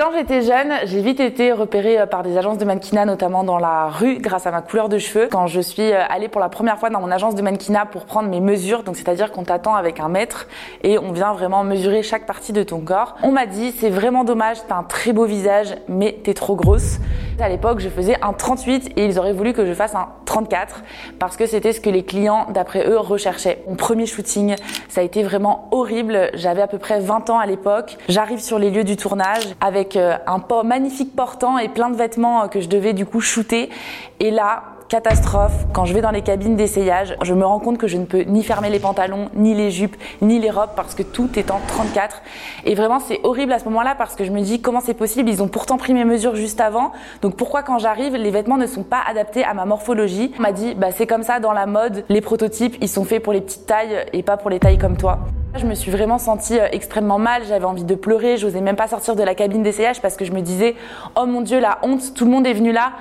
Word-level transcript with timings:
Quand 0.00 0.12
j'étais 0.16 0.40
jeune, 0.40 0.72
j'ai 0.84 1.02
vite 1.02 1.20
été 1.20 1.52
repérée 1.52 2.00
euh, 2.00 2.06
par 2.06 2.22
des 2.22 2.38
agences 2.38 2.56
de 2.56 2.64
mannequinat, 2.64 3.04
notamment 3.04 3.44
dans 3.44 3.58
la 3.58 3.88
rue, 3.88 4.16
grâce 4.16 4.46
à 4.46 4.50
ma 4.50 4.62
couleur 4.62 4.88
de 4.88 4.96
cheveux. 4.96 5.28
Quand 5.30 5.46
je 5.46 5.60
suis 5.60 5.92
euh, 5.92 6.00
allée 6.08 6.28
pour 6.28 6.40
la 6.40 6.48
première 6.48 6.78
fois 6.78 6.88
dans 6.88 7.02
mon 7.02 7.10
agence 7.10 7.34
de 7.34 7.42
mannequinat 7.42 7.84
pour 7.84 8.06
prendre 8.06 8.30
mes 8.30 8.40
mesures, 8.40 8.82
donc 8.82 8.96
c'est-à-dire 8.96 9.30
qu'on 9.30 9.42
t'attend 9.42 9.74
avec 9.74 10.00
un 10.00 10.08
mètre 10.08 10.48
et 10.82 10.98
on 10.98 11.12
vient 11.12 11.34
vraiment 11.34 11.64
mesurer 11.64 12.02
chaque 12.02 12.24
partie 12.24 12.54
de 12.54 12.62
ton 12.62 12.80
corps, 12.80 13.14
on 13.22 13.30
m'a 13.30 13.44
dit 13.44 13.72
c'est 13.72 13.90
vraiment 13.90 14.24
dommage, 14.24 14.56
t'as 14.66 14.76
un 14.76 14.84
très 14.84 15.12
beau 15.12 15.26
visage, 15.26 15.76
mais 15.86 16.18
t'es 16.24 16.32
trop 16.32 16.56
grosse. 16.56 16.96
À 17.40 17.48
l'époque, 17.48 17.80
je 17.80 17.88
faisais 17.88 18.16
un 18.20 18.34
38 18.34 18.92
et 18.96 19.04
ils 19.06 19.18
auraient 19.18 19.32
voulu 19.32 19.52
que 19.54 19.64
je 19.64 19.72
fasse 19.72 19.94
un 19.94 20.08
34 20.26 20.82
parce 21.18 21.36
que 21.38 21.46
c'était 21.46 21.72
ce 21.72 21.80
que 21.80 21.88
les 21.88 22.04
clients, 22.04 22.46
d'après 22.50 22.86
eux, 22.86 22.98
recherchaient. 22.98 23.62
Mon 23.66 23.76
premier 23.76 24.04
shooting, 24.04 24.56
ça 24.88 25.00
a 25.00 25.04
été 25.04 25.22
vraiment 25.22 25.68
horrible. 25.70 26.30
J'avais 26.34 26.60
à 26.60 26.66
peu 26.66 26.78
près 26.78 27.00
20 27.00 27.30
ans 27.30 27.38
à 27.38 27.46
l'époque. 27.46 27.96
J'arrive 28.08 28.40
sur 28.40 28.58
les 28.58 28.70
lieux 28.70 28.84
du 28.84 28.96
tournage 28.96 29.44
avec 29.60 29.96
euh, 29.96 30.16
un 30.26 30.40
magnifique 30.62 31.16
portant 31.16 31.56
et 31.56 31.68
plein 31.68 31.88
de 31.88 31.96
vêtements 31.96 32.44
euh, 32.44 32.46
que 32.48 32.60
je 32.60 32.68
devais 32.68 32.92
du 32.92 33.06
coup 33.06 33.20
shooter. 33.20 33.70
Et 34.18 34.30
là, 34.30 34.62
catastrophe. 34.90 35.52
Quand 35.72 35.84
je 35.84 35.94
vais 35.94 36.00
dans 36.00 36.10
les 36.10 36.20
cabines 36.20 36.56
d'essayage, 36.56 37.16
je 37.22 37.32
me 37.32 37.46
rends 37.46 37.60
compte 37.60 37.78
que 37.78 37.86
je 37.86 37.96
ne 37.96 38.04
peux 38.04 38.22
ni 38.22 38.42
fermer 38.42 38.70
les 38.70 38.80
pantalons, 38.80 39.30
ni 39.34 39.54
les 39.54 39.70
jupes, 39.70 39.96
ni 40.20 40.40
les 40.40 40.50
robes 40.50 40.70
parce 40.74 40.96
que 40.96 41.04
tout 41.04 41.30
est 41.38 41.52
en 41.52 41.60
34. 41.68 42.20
Et 42.64 42.74
vraiment, 42.74 42.98
c'est 42.98 43.20
horrible 43.22 43.52
à 43.52 43.60
ce 43.60 43.64
moment-là 43.66 43.94
parce 43.96 44.16
que 44.16 44.24
je 44.24 44.32
me 44.32 44.40
dis 44.40 44.60
comment 44.60 44.80
c'est 44.80 44.94
possible? 44.94 45.30
Ils 45.30 45.44
ont 45.44 45.48
pourtant 45.48 45.78
pris 45.78 45.94
mes 45.94 46.04
mesures 46.04 46.34
juste 46.34 46.60
avant. 46.60 46.90
Donc 47.22 47.36
pourquoi 47.36 47.62
quand 47.62 47.78
j'arrive, 47.78 48.16
les 48.16 48.30
vêtements 48.32 48.58
ne 48.58 48.66
sont 48.66 48.82
pas 48.82 49.00
adaptés 49.08 49.44
à 49.44 49.54
ma 49.54 49.64
morphologie? 49.64 50.32
On 50.40 50.42
m'a 50.42 50.52
dit, 50.52 50.74
bah 50.74 50.88
c'est 50.90 51.06
comme 51.06 51.22
ça 51.22 51.38
dans 51.38 51.52
la 51.52 51.66
mode. 51.66 52.04
Les 52.08 52.20
prototypes, 52.20 52.76
ils 52.80 52.88
sont 52.88 53.04
faits 53.04 53.22
pour 53.22 53.32
les 53.32 53.40
petites 53.40 53.66
tailles 53.66 54.06
et 54.12 54.24
pas 54.24 54.36
pour 54.36 54.50
les 54.50 54.58
tailles 54.58 54.78
comme 54.78 54.96
toi. 54.96 55.20
Je 55.56 55.66
me 55.66 55.74
suis 55.74 55.90
vraiment 55.90 56.18
sentie 56.18 56.58
euh, 56.58 56.68
extrêmement 56.70 57.18
mal, 57.18 57.42
j'avais 57.48 57.64
envie 57.64 57.82
de 57.82 57.96
pleurer, 57.96 58.36
j'osais 58.36 58.60
même 58.60 58.76
pas 58.76 58.86
sortir 58.86 59.16
de 59.16 59.22
la 59.24 59.34
cabine 59.34 59.64
d'essayage 59.64 60.00
parce 60.00 60.16
que 60.16 60.24
je 60.24 60.30
me 60.30 60.42
disais 60.42 60.76
"Oh 61.16 61.26
mon 61.26 61.40
dieu, 61.40 61.58
la 61.58 61.78
honte, 61.82 62.14
tout 62.14 62.24
le 62.24 62.30
monde 62.30 62.46
est 62.46 62.52
venu 62.52 62.70
là 62.70 62.92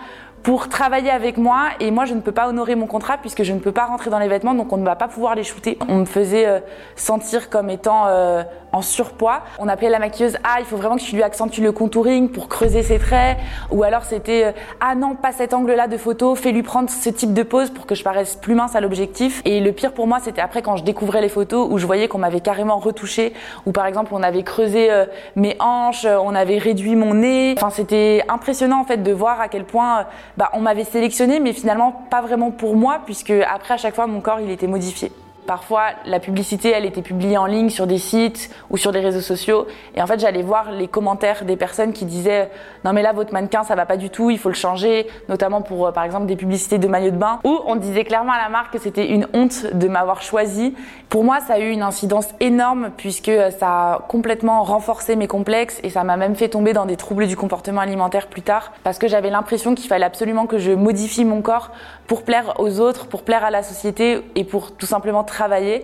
pour 0.44 0.70
travailler 0.70 1.10
avec 1.10 1.38
moi 1.38 1.70
et 1.80 1.92
moi 1.92 2.06
je 2.06 2.14
ne 2.14 2.22
peux 2.22 2.32
pas 2.32 2.48
honorer 2.48 2.76
mon 2.76 2.88
contrat 2.88 3.18
puisque 3.18 3.44
je 3.44 3.54
ne 3.54 3.60
peux 3.60 3.72
pas 3.72 3.86
rentrer 3.86 4.10
dans 4.10 4.20
les 4.20 4.28
vêtements 4.28 4.54
donc 4.54 4.72
on 4.72 4.78
ne 4.78 4.86
va 4.86 4.96
pas 4.96 5.08
pouvoir 5.08 5.36
les 5.36 5.44
shooter. 5.44 5.78
On 5.88 5.98
me 5.98 6.06
faisait 6.06 6.48
euh, 6.48 6.60
sentir 6.96 7.50
comme 7.50 7.70
étant 7.70 8.08
euh, 8.08 8.44
en 8.72 8.82
surpoids. 8.82 9.42
On 9.58 9.68
appelait 9.68 9.90
la 9.90 10.00
maquilleuse 10.00 10.38
ah 10.44 10.58
il 10.60 10.66
faut 10.66 10.78
vraiment 10.78 10.96
que 10.96 11.02
tu 11.02 11.16
lui 11.16 11.24
accentues 11.24 11.62
le 11.62 11.72
contouring 11.72 12.30
pour 12.30 12.48
creuser 12.48 12.84
ses 12.84 13.00
traits 13.00 13.38
ou 13.72 13.84
alors 13.84 14.04
c'était 14.04 14.46
euh, 14.46 14.52
ah 14.80 14.96
non 14.96 15.16
pas 15.16 15.32
cet 15.32 15.54
angle 15.54 15.74
là 15.74 15.88
de 15.88 15.98
photo, 15.98 16.36
fais-lui 16.36 16.64
prendre 16.64 16.90
ce 16.90 17.10
type 17.10 17.34
de 17.34 17.44
pose 17.44 17.70
pour 17.72 17.86
que 17.86 17.96
je 17.96 18.04
paraisse 18.04 18.36
plus 18.36 18.56
mince 18.56 18.76
à 18.76 18.82
l'objectif. 18.82 19.42
Et 19.46 19.60
le 19.60 19.72
pire 19.72 19.94
pour 19.94 20.08
moi 20.08 20.20
c'était 20.22 20.42
après 20.42 20.62
quand 20.62 20.78
je 20.78 20.84
découvrais 20.84 21.22
les 21.22 21.30
photos 21.30 21.68
où 21.70 21.78
je 21.78 21.86
voyais 21.86 22.08
qu'on 22.08 22.20
m'avait 22.20 22.42
carrément 22.42 22.78
retouché 22.78 23.34
ou 23.66 23.72
par 23.72 23.86
exemple 23.86 24.12
on 24.14 24.24
avait 24.24 24.44
creusé 24.44 24.90
mes 25.36 25.56
hanches, 25.60 26.06
on 26.06 26.34
avait 26.36 26.58
réduit 26.58 26.96
mon 26.96 27.16
nez. 27.16 27.56
Enfin 27.58 27.70
c'était 27.70 28.24
impressionnant 28.30 28.82
en 28.82 28.86
fait 28.86 29.04
de 29.04 29.12
voir 29.12 29.42
à 29.42 29.48
quel 29.48 29.66
point 29.66 30.06
bah, 30.38 30.50
on 30.54 30.62
m'avait 30.62 30.84
sélectionné, 30.84 31.40
mais 31.40 31.54
finalement 31.54 31.92
pas 32.10 32.22
vraiment 32.22 32.52
pour 32.52 32.76
moi, 32.76 33.02
puisque 33.06 33.32
après 33.32 33.74
à 33.74 33.78
chaque 33.78 33.96
fois 33.96 34.08
mon 34.08 34.22
corps 34.22 34.40
il 34.40 34.50
était 34.50 34.68
modifié. 34.68 35.12
Parfois, 35.50 35.86
la 36.06 36.20
publicité, 36.20 36.70
elle 36.70 36.86
était 36.86 37.02
publiée 37.02 37.36
en 37.36 37.48
ligne 37.48 37.72
sur 37.72 37.88
des 37.88 37.98
sites 37.98 38.52
ou 38.70 38.78
sur 38.78 38.92
des 38.92 39.00
réseaux 39.00 39.20
sociaux. 39.20 39.66
Et 39.96 40.02
en 40.04 40.06
fait, 40.06 40.20
j'allais 40.20 40.44
voir 40.44 40.72
les 40.72 40.88
commentaires 40.88 41.44
des 41.44 41.56
personnes 41.56 41.92
qui 41.92 42.06
disaient 42.06 42.52
non 42.86 42.94
mais 42.94 43.02
là 43.02 43.14
votre 43.14 43.34
mannequin 43.34 43.64
ça 43.64 43.74
va 43.74 43.88
pas 43.88 43.98
du 43.98 44.12
tout, 44.12 44.30
il 44.30 44.38
faut 44.38 44.50
le 44.50 44.56
changer, 44.56 45.08
notamment 45.28 45.64
pour 45.64 45.88
euh, 45.88 45.92
par 45.92 46.04
exemple 46.04 46.28
des 46.28 46.36
publicités 46.36 46.78
de 46.78 46.88
maillots 46.88 47.10
de 47.10 47.18
bain. 47.18 47.40
Ou 47.46 47.62
on 47.66 47.78
disait 47.78 48.04
clairement 48.04 48.34
à 48.34 48.38
la 48.38 48.50
marque 48.50 48.74
que 48.74 48.80
c'était 48.80 49.10
une 49.10 49.28
honte 49.34 49.74
de 49.74 49.88
m'avoir 49.88 50.22
choisi. 50.22 50.76
Pour 51.10 51.24
moi, 51.24 51.40
ça 51.40 51.56
a 51.56 51.60
eu 51.60 51.72
une 51.72 51.82
incidence 51.82 52.28
énorme 52.40 52.92
puisque 52.96 53.32
ça 53.58 53.94
a 53.94 54.06
complètement 54.08 54.62
renforcé 54.62 55.16
mes 55.16 55.26
complexes 55.26 55.80
et 55.82 55.90
ça 55.90 56.04
m'a 56.04 56.16
même 56.16 56.36
fait 56.36 56.50
tomber 56.50 56.74
dans 56.74 56.86
des 56.86 56.96
troubles 56.96 57.26
du 57.26 57.36
comportement 57.36 57.82
alimentaire 57.82 58.28
plus 58.28 58.44
tard 58.44 58.72
parce 58.84 59.00
que 59.00 59.08
j'avais 59.08 59.32
l'impression 59.32 59.74
qu'il 59.74 59.88
fallait 59.88 60.06
absolument 60.06 60.46
que 60.46 60.60
je 60.60 60.74
modifie 60.74 61.26
mon 61.26 61.42
corps 61.42 61.72
pour 62.06 62.24
plaire 62.24 62.54
aux 62.60 62.80
autres, 62.80 63.08
pour 63.08 63.24
plaire 63.24 63.44
à 63.44 63.50
la 63.50 63.64
société 63.64 64.22
et 64.36 64.44
pour 64.44 64.76
tout 64.76 64.86
simplement 64.86 65.24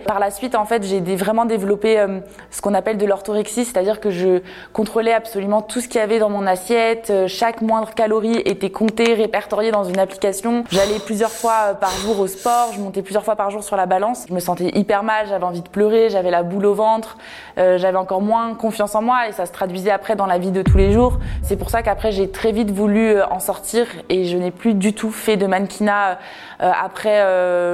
Par 0.04 0.18
la 0.18 0.30
suite, 0.30 0.54
en 0.54 0.66
fait, 0.66 0.82
j'ai 0.82 1.00
vraiment 1.16 1.46
développé 1.46 1.98
euh, 1.98 2.20
ce 2.50 2.60
qu'on 2.60 2.74
appelle 2.74 2.98
de 2.98 3.06
l'orthorexie, 3.06 3.64
c'est-à-dire 3.64 4.00
que 4.00 4.10
je 4.10 4.42
contrôlais 4.74 5.14
absolument 5.14 5.62
tout 5.62 5.80
ce 5.80 5.88
qu'il 5.88 5.98
y 5.98 6.04
avait 6.04 6.18
dans 6.18 6.28
mon 6.28 6.46
assiette, 6.46 7.08
euh, 7.08 7.26
chaque 7.26 7.62
moindre 7.62 7.94
calorie 7.94 8.42
était 8.44 8.68
comptée, 8.68 9.14
répertoriée 9.14 9.70
dans 9.70 9.84
une 9.84 9.98
application. 9.98 10.64
J'allais 10.70 10.98
plusieurs 10.98 11.30
fois 11.30 11.68
euh, 11.68 11.74
par 11.74 11.90
jour 11.90 12.20
au 12.20 12.26
sport, 12.26 12.72
je 12.74 12.80
montais 12.80 13.00
plusieurs 13.00 13.24
fois 13.24 13.34
par 13.34 13.50
jour 13.50 13.64
sur 13.64 13.76
la 13.76 13.86
balance. 13.86 14.26
Je 14.28 14.34
me 14.34 14.40
sentais 14.40 14.70
hyper 14.74 15.02
mal, 15.02 15.26
j'avais 15.26 15.44
envie 15.44 15.62
de 15.62 15.68
pleurer, 15.68 16.10
j'avais 16.10 16.30
la 16.30 16.42
boule 16.42 16.66
au 16.66 16.74
ventre, 16.74 17.16
j'avais 17.56 17.96
encore 17.96 18.20
moins 18.20 18.54
confiance 18.54 18.94
en 18.94 19.00
moi 19.00 19.28
et 19.28 19.32
ça 19.32 19.46
se 19.46 19.52
traduisait 19.52 19.90
après 19.90 20.16
dans 20.16 20.26
la 20.26 20.36
vie 20.36 20.50
de 20.50 20.60
tous 20.60 20.76
les 20.76 20.92
jours. 20.92 21.18
C'est 21.42 21.56
pour 21.56 21.70
ça 21.70 21.82
qu'après 21.82 22.12
j'ai 22.12 22.30
très 22.30 22.52
vite 22.52 22.70
voulu 22.70 23.22
en 23.22 23.40
sortir 23.40 23.86
et 24.10 24.24
je 24.24 24.36
n'ai 24.36 24.50
plus 24.50 24.74
du 24.74 24.92
tout 24.92 25.10
fait 25.10 25.36
de 25.36 25.46
mannequinat 25.46 26.18
après 26.58 27.24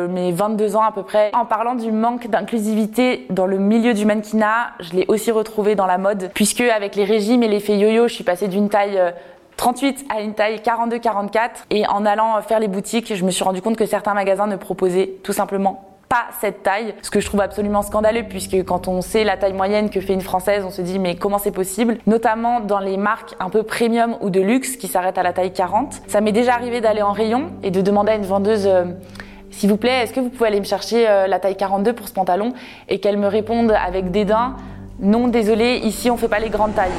mes 0.09 0.31
22 0.33 0.77
ans 0.77 0.83
à 0.83 0.93
peu 0.93 1.03
près. 1.03 1.31
En 1.35 1.47
parlant 1.47 1.72
du 1.75 1.93
manque 1.93 2.29
d'inclusivité 2.29 3.27
dans 3.31 3.47
le 3.47 3.59
milieu 3.59 3.95
du 3.95 4.05
mannequinat, 4.05 4.73
je 4.81 4.93
l'ai 4.93 5.05
aussi 5.09 5.31
retrouvé 5.31 5.75
dans 5.75 5.87
la 5.87 5.99
mode, 5.99 6.31
puisque 6.35 6.61
avec 6.61 6.97
les 6.97 7.05
régimes 7.05 7.43
et 7.43 7.49
l'effet 7.49 7.77
yo-yo, 7.77 8.09
je 8.09 8.15
suis 8.15 8.25
passée 8.25 8.49
d'une 8.49 8.69
taille 8.69 9.01
38 9.57 10.07
euh, 10.11 10.15
à 10.15 10.21
une 10.21 10.35
taille 10.35 10.57
42-44 10.57 11.51
et 11.71 11.87
en 11.87 12.05
allant 12.07 12.41
faire 12.43 12.61
les 12.61 12.69
boutiques, 12.69 13.15
je 13.15 13.25
me 13.25 13.31
suis 13.31 13.45
rendu 13.45 13.63
compte 13.63 13.77
que 13.77 13.87
certains 13.87 14.15
magasins 14.15 14.47
ne 14.47 14.57
proposaient 14.57 15.15
tout 15.23 15.33
simplement 15.33 15.89
pas 16.13 16.27
cette 16.43 16.63
taille, 16.63 16.95
ce 17.01 17.11
que 17.11 17.21
je 17.21 17.27
trouve 17.27 17.41
absolument 17.41 17.81
scandaleux 17.81 18.25
puisque 18.29 18.63
quand 18.65 18.87
on 18.87 19.01
sait 19.01 19.25
la 19.25 19.39
taille 19.39 19.55
moyenne 19.55 19.89
que 19.89 19.99
fait 20.03 20.13
une 20.13 20.21
française, 20.21 20.63
on 20.67 20.71
se 20.71 20.83
dit 20.83 20.99
mais 20.99 21.15
comment 21.15 21.39
c'est 21.39 21.53
possible? 21.53 21.97
Notamment 22.07 22.61
dans 22.61 22.81
les 22.81 22.99
marques 22.99 23.35
un 23.41 23.49
peu 23.49 23.63
premium 23.63 24.17
ou 24.21 24.29
de 24.29 24.39
luxe 24.39 24.77
qui 24.77 24.89
s'arrêtent 24.89 25.17
à 25.17 25.23
la 25.23 25.33
taille 25.33 25.55
40. 25.55 26.03
Ça 26.09 26.21
m'est 26.21 26.33
déjà 26.33 26.53
arrivé 26.53 26.83
d'aller 26.83 27.01
en 27.01 27.13
rayon 27.13 27.51
et 27.63 27.71
de 27.71 27.81
demander 27.81 28.13
à 28.13 28.17
une 28.17 28.27
vendeuse 28.27 28.67
euh, 28.67 28.85
s'il 29.53 29.69
vous 29.71 29.77
plaît, 29.77 30.03
est-ce 30.03 30.13
que 30.13 30.21
vous 30.21 30.31
pouvez 30.31 30.49
aller 30.49 30.61
me 30.61 30.65
chercher 30.65 31.09
euh, 31.09 31.27
la 31.27 31.39
taille 31.39 31.57
42 31.57 31.93
pour 31.93 32.09
ce 32.09 32.13
pantalon 32.13 32.55
Et 32.89 32.99
qu'elle 32.99 33.19
me 33.19 33.29
réponde 33.29 33.71
avec 33.71 34.11
dédain, 34.11 34.57
non, 34.99 35.29
désolé, 35.29 35.77
ici 35.85 36.11
on 36.11 36.17
fait 36.17 36.29
pas 36.29 36.41
les 36.41 36.49
grandes 36.49 36.75
tailles. 36.75 36.91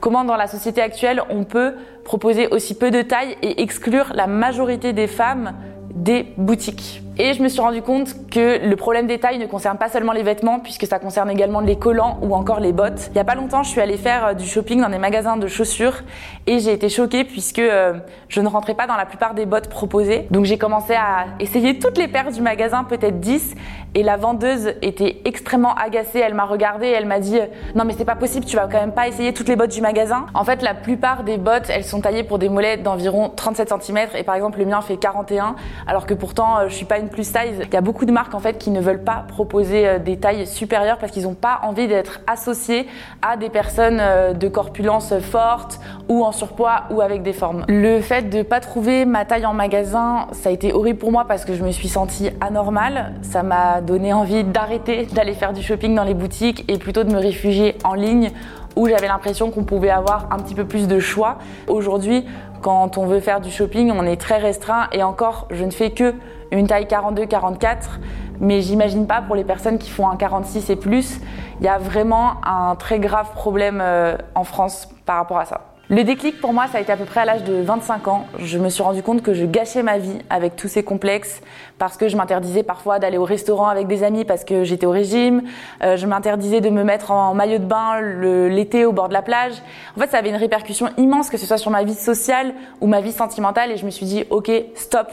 Comment 0.00 0.24
dans 0.24 0.36
la 0.36 0.46
société 0.46 0.80
actuelle 0.80 1.22
on 1.30 1.44
peut 1.44 1.74
proposer 2.04 2.48
aussi 2.48 2.74
peu 2.74 2.90
de 2.90 3.02
tailles 3.02 3.36
et 3.42 3.62
exclure 3.62 4.12
la 4.14 4.26
majorité 4.26 4.92
des 4.92 5.06
femmes 5.06 5.52
des 5.94 6.32
boutiques? 6.38 7.01
Et 7.18 7.34
je 7.34 7.42
me 7.42 7.48
suis 7.48 7.60
rendu 7.60 7.82
compte 7.82 8.14
que 8.30 8.66
le 8.66 8.76
problème 8.76 9.06
des 9.06 9.18
tailles 9.18 9.38
ne 9.38 9.46
concerne 9.46 9.76
pas 9.76 9.90
seulement 9.90 10.12
les 10.12 10.22
vêtements, 10.22 10.60
puisque 10.60 10.86
ça 10.86 10.98
concerne 10.98 11.30
également 11.30 11.60
les 11.60 11.76
collants 11.76 12.18
ou 12.22 12.34
encore 12.34 12.58
les 12.58 12.72
bottes. 12.72 13.10
Il 13.10 13.16
y 13.16 13.20
a 13.20 13.24
pas 13.24 13.34
longtemps, 13.34 13.62
je 13.62 13.68
suis 13.68 13.82
allée 13.82 13.98
faire 13.98 14.26
euh, 14.28 14.32
du 14.34 14.46
shopping 14.46 14.80
dans 14.80 14.88
des 14.88 14.98
magasins 14.98 15.36
de 15.36 15.46
chaussures 15.46 16.02
et 16.46 16.58
j'ai 16.58 16.72
été 16.72 16.88
choquée 16.88 17.24
puisque 17.24 17.58
euh, 17.58 17.94
je 18.28 18.40
ne 18.40 18.48
rentrais 18.48 18.74
pas 18.74 18.86
dans 18.86 18.96
la 18.96 19.04
plupart 19.04 19.34
des 19.34 19.44
bottes 19.44 19.68
proposées. 19.68 20.26
Donc 20.30 20.46
j'ai 20.46 20.56
commencé 20.56 20.94
à 20.94 21.26
essayer 21.38 21.78
toutes 21.78 21.98
les 21.98 22.08
paires 22.08 22.32
du 22.32 22.40
magasin, 22.40 22.84
peut-être 22.84 23.20
10, 23.20 23.56
et 23.94 24.02
la 24.02 24.16
vendeuse 24.16 24.72
était 24.80 25.20
extrêmement 25.26 25.74
agacée. 25.74 26.20
Elle 26.20 26.34
m'a 26.34 26.46
regardée 26.46 26.86
et 26.86 26.92
elle 26.92 27.04
m'a 27.04 27.20
dit 27.20 27.38
"Non 27.74 27.84
mais 27.84 27.92
c'est 27.92 28.06
pas 28.06 28.16
possible, 28.16 28.46
tu 28.46 28.56
vas 28.56 28.66
quand 28.66 28.80
même 28.80 28.92
pas 28.92 29.06
essayer 29.06 29.34
toutes 29.34 29.48
les 29.48 29.56
bottes 29.56 29.72
du 29.72 29.82
magasin." 29.82 30.26
En 30.32 30.44
fait, 30.44 30.62
la 30.62 30.72
plupart 30.72 31.24
des 31.24 31.36
bottes, 31.36 31.68
elles 31.68 31.84
sont 31.84 32.00
taillées 32.00 32.24
pour 32.24 32.38
des 32.38 32.48
mollets 32.48 32.78
d'environ 32.78 33.30
37 33.36 33.74
cm 33.82 33.98
et 34.14 34.22
par 34.22 34.34
exemple 34.34 34.58
le 34.58 34.64
mien 34.64 34.80
fait 34.80 34.96
41 34.96 35.56
alors 35.86 36.06
que 36.06 36.14
pourtant 36.14 36.58
euh, 36.58 36.68
je 36.68 36.74
suis 36.74 36.86
pas 36.86 37.01
plus 37.08 37.24
size. 37.24 37.60
Il 37.64 37.72
y 37.72 37.76
a 37.76 37.80
beaucoup 37.80 38.04
de 38.04 38.12
marques 38.12 38.34
en 38.34 38.40
fait 38.40 38.58
qui 38.58 38.70
ne 38.70 38.80
veulent 38.80 39.04
pas 39.04 39.24
proposer 39.28 39.86
euh, 39.86 39.98
des 39.98 40.16
tailles 40.16 40.46
supérieures 40.46 40.98
parce 40.98 41.12
qu'ils 41.12 41.24
n'ont 41.24 41.34
pas 41.34 41.60
envie 41.62 41.88
d'être 41.88 42.20
associés 42.26 42.86
à 43.22 43.36
des 43.36 43.48
personnes 43.48 43.98
euh, 44.00 44.32
de 44.32 44.48
corpulence 44.48 45.14
forte 45.20 45.80
ou 46.08 46.24
en 46.24 46.32
surpoids 46.32 46.84
ou 46.90 47.00
avec 47.00 47.22
des 47.22 47.32
formes. 47.32 47.64
Le 47.68 48.00
fait 48.00 48.28
de 48.30 48.42
pas 48.42 48.60
trouver 48.60 49.04
ma 49.04 49.24
taille 49.24 49.46
en 49.46 49.54
magasin, 49.54 50.26
ça 50.32 50.48
a 50.48 50.52
été 50.52 50.72
horrible 50.72 50.98
pour 50.98 51.12
moi 51.12 51.24
parce 51.26 51.44
que 51.44 51.54
je 51.54 51.64
me 51.64 51.70
suis 51.70 51.88
sentie 51.88 52.30
anormale. 52.40 53.14
Ça 53.22 53.42
m'a 53.42 53.80
donné 53.80 54.12
envie 54.12 54.44
d'arrêter 54.44 55.06
d'aller 55.06 55.34
faire 55.34 55.52
du 55.52 55.62
shopping 55.62 55.94
dans 55.94 56.04
les 56.04 56.14
boutiques 56.14 56.64
et 56.68 56.78
plutôt 56.78 57.04
de 57.04 57.12
me 57.12 57.18
réfugier 57.18 57.76
en 57.84 57.94
ligne 57.94 58.30
où 58.76 58.88
j'avais 58.88 59.08
l'impression 59.08 59.50
qu'on 59.50 59.64
pouvait 59.64 59.90
avoir 59.90 60.28
un 60.30 60.38
petit 60.38 60.54
peu 60.54 60.64
plus 60.64 60.88
de 60.88 60.98
choix. 60.98 61.38
Aujourd'hui, 61.68 62.24
quand 62.60 62.96
on 62.98 63.06
veut 63.06 63.20
faire 63.20 63.40
du 63.40 63.50
shopping, 63.50 63.92
on 63.94 64.04
est 64.04 64.20
très 64.20 64.38
restreint 64.38 64.88
et 64.92 65.02
encore, 65.02 65.48
je 65.50 65.64
ne 65.64 65.70
fais 65.70 65.90
que 65.90 66.14
une 66.52 66.66
taille 66.66 66.84
42-44, 66.84 67.98
mais 68.40 68.60
j'imagine 68.60 69.06
pas 69.06 69.22
pour 69.22 69.34
les 69.34 69.44
personnes 69.44 69.78
qui 69.78 69.90
font 69.90 70.08
un 70.08 70.16
46 70.16 70.70
et 70.70 70.76
plus, 70.76 71.20
il 71.60 71.66
y 71.66 71.68
a 71.68 71.78
vraiment 71.78 72.34
un 72.44 72.76
très 72.76 72.98
grave 72.98 73.30
problème 73.32 73.80
euh, 73.82 74.16
en 74.34 74.44
France 74.44 74.88
par 75.06 75.16
rapport 75.16 75.38
à 75.38 75.44
ça. 75.44 75.71
Le 75.88 76.04
déclic 76.04 76.40
pour 76.40 76.52
moi, 76.52 76.68
ça 76.68 76.78
a 76.78 76.80
été 76.80 76.92
à 76.92 76.96
peu 76.96 77.04
près 77.04 77.20
à 77.20 77.24
l'âge 77.24 77.42
de 77.44 77.54
25 77.54 78.08
ans. 78.08 78.26
Je 78.38 78.56
me 78.56 78.68
suis 78.68 78.82
rendu 78.82 79.02
compte 79.02 79.20
que 79.20 79.34
je 79.34 79.44
gâchais 79.44 79.82
ma 79.82 79.98
vie 79.98 80.18
avec 80.30 80.54
tous 80.56 80.68
ces 80.68 80.82
complexes 80.82 81.42
parce 81.78 81.96
que 81.96 82.08
je 82.08 82.16
m'interdisais 82.16 82.62
parfois 82.62 82.98
d'aller 82.98 83.18
au 83.18 83.24
restaurant 83.24 83.68
avec 83.68 83.88
des 83.88 84.04
amis 84.04 84.24
parce 84.24 84.44
que 84.44 84.64
j'étais 84.64 84.86
au 84.86 84.90
régime. 84.90 85.42
Euh, 85.82 85.96
je 85.96 86.06
m'interdisais 86.06 86.60
de 86.60 86.70
me 86.70 86.84
mettre 86.84 87.10
en 87.10 87.34
maillot 87.34 87.58
de 87.58 87.64
bain 87.64 88.00
l'été 88.00 88.86
au 88.86 88.92
bord 88.92 89.08
de 89.08 89.12
la 89.12 89.22
plage. 89.22 89.54
En 89.96 90.00
fait, 90.00 90.10
ça 90.10 90.18
avait 90.18 90.30
une 90.30 90.36
répercussion 90.36 90.88
immense, 90.98 91.28
que 91.28 91.36
ce 91.36 91.46
soit 91.46 91.58
sur 91.58 91.70
ma 91.70 91.82
vie 91.82 91.94
sociale 91.94 92.54
ou 92.80 92.86
ma 92.86 93.00
vie 93.00 93.12
sentimentale. 93.12 93.72
Et 93.72 93.76
je 93.76 93.84
me 93.84 93.90
suis 93.90 94.06
dit, 94.06 94.24
ok, 94.30 94.50
stop. 94.76 95.08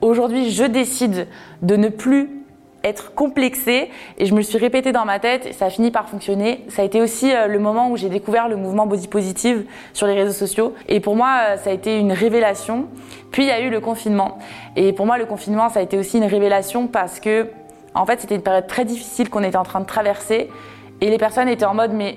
Aujourd'hui, 0.00 0.50
je 0.50 0.64
décide 0.64 1.26
de 1.62 1.76
ne 1.76 1.88
plus 1.88 2.39
être 2.84 3.14
complexée 3.14 3.90
et 4.18 4.26
je 4.26 4.32
me 4.32 4.38
le 4.38 4.42
suis 4.42 4.58
répété 4.58 4.92
dans 4.92 5.04
ma 5.04 5.18
tête 5.18 5.46
et 5.46 5.52
ça 5.52 5.66
a 5.66 5.70
fini 5.70 5.90
par 5.90 6.08
fonctionner. 6.08 6.64
Ça 6.68 6.82
a 6.82 6.84
été 6.84 7.00
aussi 7.00 7.32
euh, 7.32 7.46
le 7.46 7.58
moment 7.58 7.90
où 7.90 7.96
j'ai 7.96 8.08
découvert 8.08 8.48
le 8.48 8.56
mouvement 8.56 8.86
body 8.86 9.08
positive 9.08 9.64
sur 9.92 10.06
les 10.06 10.14
réseaux 10.14 10.32
sociaux 10.32 10.74
et 10.88 11.00
pour 11.00 11.16
moi 11.16 11.40
euh, 11.50 11.56
ça 11.56 11.70
a 11.70 11.72
été 11.72 11.98
une 11.98 12.12
révélation. 12.12 12.86
Puis 13.30 13.44
il 13.44 13.48
y 13.48 13.52
a 13.52 13.60
eu 13.60 13.70
le 13.70 13.80
confinement 13.80 14.38
et 14.76 14.92
pour 14.92 15.06
moi 15.06 15.18
le 15.18 15.26
confinement 15.26 15.68
ça 15.68 15.80
a 15.80 15.82
été 15.82 15.98
aussi 15.98 16.18
une 16.18 16.24
révélation 16.24 16.86
parce 16.86 17.20
que 17.20 17.48
en 17.94 18.06
fait 18.06 18.20
c'était 18.20 18.36
une 18.36 18.42
période 18.42 18.66
très 18.66 18.84
difficile 18.84 19.28
qu'on 19.30 19.42
était 19.42 19.56
en 19.56 19.64
train 19.64 19.80
de 19.80 19.86
traverser 19.86 20.48
et 21.00 21.10
les 21.10 21.18
personnes 21.18 21.48
étaient 21.48 21.64
en 21.64 21.74
mode 21.74 21.92
mais 21.92 22.16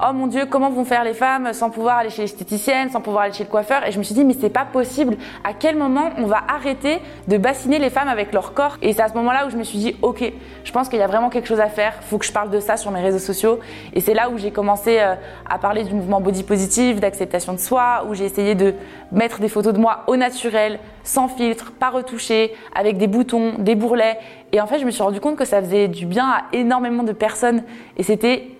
oh 0.00 0.12
mon 0.12 0.26
Dieu, 0.26 0.46
comment 0.46 0.70
vont 0.70 0.84
faire 0.84 1.04
les 1.04 1.14
femmes 1.14 1.52
sans 1.52 1.70
pouvoir 1.70 1.98
aller 1.98 2.10
chez 2.10 2.22
l'esthéticienne, 2.22 2.90
sans 2.90 3.00
pouvoir 3.00 3.24
aller 3.24 3.32
chez 3.32 3.44
le 3.44 3.50
coiffeur? 3.50 3.86
Et 3.86 3.92
je 3.92 3.98
me 3.98 4.02
suis 4.02 4.14
dit, 4.14 4.24
mais 4.24 4.34
c'est 4.38 4.50
pas 4.50 4.64
possible. 4.64 5.16
À 5.44 5.52
quel 5.52 5.76
moment 5.76 6.10
on 6.18 6.26
va 6.26 6.42
arrêter 6.48 7.00
de 7.28 7.36
bassiner 7.36 7.78
les 7.78 7.90
femmes 7.90 8.08
avec 8.08 8.32
leur 8.32 8.54
corps? 8.54 8.76
Et 8.82 8.92
c'est 8.92 9.02
à 9.02 9.08
ce 9.08 9.14
moment-là 9.14 9.46
où 9.46 9.50
je 9.50 9.56
me 9.56 9.62
suis 9.62 9.78
dit, 9.78 9.96
ok, 10.02 10.32
je 10.64 10.72
pense 10.72 10.88
qu'il 10.88 10.98
y 10.98 11.02
a 11.02 11.06
vraiment 11.06 11.30
quelque 11.30 11.46
chose 11.46 11.60
à 11.60 11.68
faire. 11.68 11.94
Faut 12.02 12.18
que 12.18 12.26
je 12.26 12.32
parle 12.32 12.50
de 12.50 12.60
ça 12.60 12.76
sur 12.76 12.90
mes 12.90 13.00
réseaux 13.00 13.18
sociaux. 13.18 13.60
Et 13.92 14.00
c'est 14.00 14.14
là 14.14 14.30
où 14.30 14.38
j'ai 14.38 14.50
commencé 14.50 14.98
euh, 14.98 15.14
à 15.48 15.58
parler 15.58 15.84
du 15.84 15.94
mouvement 15.94 16.20
body 16.20 16.42
positive, 16.42 17.00
d'acceptation 17.00 17.52
de 17.52 17.58
soi, 17.58 18.04
où 18.08 18.14
j'ai 18.14 18.24
essayé 18.24 18.54
de 18.54 18.74
mettre 19.12 19.40
des 19.40 19.48
photos 19.48 19.72
de 19.72 19.78
moi 19.78 20.04
au 20.06 20.16
naturel, 20.16 20.80
sans 21.04 21.28
filtre, 21.28 21.72
pas 21.72 21.90
retouchées, 21.90 22.52
avec 22.74 22.98
des 22.98 23.06
boutons, 23.06 23.54
des 23.58 23.74
bourrelets. 23.74 24.18
Et 24.52 24.60
en 24.60 24.66
fait, 24.66 24.78
je 24.78 24.84
me 24.84 24.90
suis 24.90 25.02
rendu 25.02 25.20
compte 25.20 25.36
que 25.36 25.44
ça 25.44 25.60
faisait 25.60 25.88
du 25.88 26.06
bien 26.06 26.26
à 26.26 26.42
énormément 26.52 27.02
de 27.02 27.12
personnes. 27.12 27.62
Et 27.96 28.02
c'était 28.02 28.53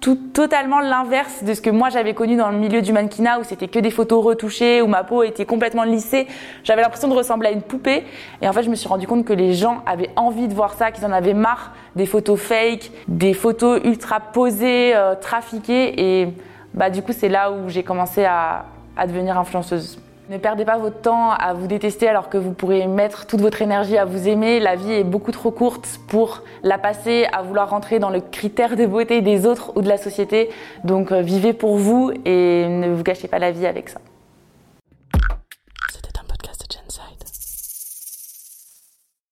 tout, 0.00 0.16
totalement 0.32 0.80
l'inverse 0.80 1.42
de 1.42 1.54
ce 1.54 1.60
que 1.60 1.70
moi 1.70 1.88
j'avais 1.90 2.14
connu 2.14 2.36
dans 2.36 2.50
le 2.50 2.58
milieu 2.58 2.82
du 2.82 2.92
mannequinat 2.92 3.38
où 3.40 3.44
c'était 3.44 3.68
que 3.68 3.78
des 3.78 3.90
photos 3.90 4.24
retouchées, 4.24 4.82
où 4.82 4.86
ma 4.86 5.04
peau 5.04 5.22
était 5.22 5.44
complètement 5.44 5.84
lissée. 5.84 6.26
J'avais 6.64 6.82
l'impression 6.82 7.08
de 7.08 7.14
ressembler 7.14 7.48
à 7.48 7.52
une 7.52 7.62
poupée. 7.62 8.04
Et 8.42 8.48
en 8.48 8.52
fait, 8.52 8.62
je 8.62 8.70
me 8.70 8.74
suis 8.74 8.88
rendu 8.88 9.06
compte 9.06 9.24
que 9.24 9.32
les 9.32 9.54
gens 9.54 9.82
avaient 9.86 10.10
envie 10.16 10.48
de 10.48 10.54
voir 10.54 10.74
ça, 10.74 10.90
qu'ils 10.92 11.04
en 11.04 11.12
avaient 11.12 11.34
marre 11.34 11.72
des 11.96 12.06
photos 12.06 12.40
fake, 12.40 12.90
des 13.08 13.34
photos 13.34 13.80
ultra 13.84 14.20
posées, 14.20 14.94
euh, 14.94 15.14
trafiquées. 15.14 16.20
Et 16.20 16.28
bah, 16.74 16.90
du 16.90 17.02
coup, 17.02 17.12
c'est 17.12 17.28
là 17.28 17.50
où 17.50 17.68
j'ai 17.68 17.82
commencé 17.82 18.24
à, 18.24 18.66
à 18.96 19.06
devenir 19.06 19.38
influenceuse. 19.38 19.98
Ne 20.28 20.38
perdez 20.38 20.64
pas 20.64 20.76
votre 20.76 21.00
temps 21.00 21.30
à 21.30 21.54
vous 21.54 21.68
détester 21.68 22.08
alors 22.08 22.28
que 22.28 22.36
vous 22.36 22.52
pourrez 22.52 22.88
mettre 22.88 23.26
toute 23.26 23.40
votre 23.40 23.62
énergie 23.62 23.96
à 23.96 24.04
vous 24.04 24.26
aimer. 24.26 24.58
La 24.58 24.74
vie 24.74 24.92
est 24.92 25.04
beaucoup 25.04 25.30
trop 25.30 25.52
courte 25.52 26.00
pour 26.08 26.42
la 26.64 26.78
passer 26.78 27.28
à 27.32 27.42
vouloir 27.42 27.70
rentrer 27.70 28.00
dans 28.00 28.10
le 28.10 28.20
critère 28.20 28.74
de 28.74 28.86
beauté 28.86 29.20
des 29.20 29.46
autres 29.46 29.70
ou 29.76 29.82
de 29.82 29.88
la 29.88 29.98
société. 29.98 30.50
Donc 30.82 31.12
euh, 31.12 31.20
vivez 31.20 31.52
pour 31.52 31.76
vous 31.76 32.10
et 32.24 32.66
ne 32.68 32.92
vous 32.92 33.04
gâchez 33.04 33.28
pas 33.28 33.38
la 33.38 33.52
vie 33.52 33.66
avec 33.66 33.88
ça. 33.88 34.00